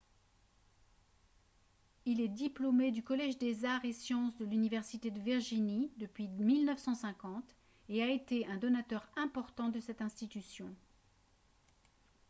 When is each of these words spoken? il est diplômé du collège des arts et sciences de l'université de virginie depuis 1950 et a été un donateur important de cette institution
il 2.07 2.21
est 2.21 2.27
diplômé 2.27 2.91
du 2.91 3.03
collège 3.03 3.37
des 3.37 3.65
arts 3.65 3.85
et 3.85 3.93
sciences 3.93 4.35
de 4.39 4.45
l'université 4.45 5.11
de 5.11 5.19
virginie 5.19 5.91
depuis 5.97 6.27
1950 6.27 7.43
et 7.89 8.01
a 8.01 8.09
été 8.09 8.47
un 8.47 8.57
donateur 8.57 9.07
important 9.15 9.69
de 9.69 9.79
cette 9.79 10.01
institution 10.01 10.73